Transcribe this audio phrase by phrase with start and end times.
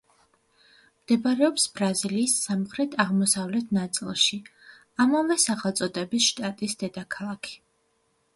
[1.01, 4.41] მდებარეობს ბრაზილიის სამხრეთ-აღმოსავლეთ ნაწილში,
[5.07, 7.63] ამავე სახელწოდების შტატის დედაქალაქი.